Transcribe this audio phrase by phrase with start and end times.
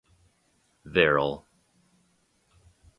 [0.83, 1.45] Verrill.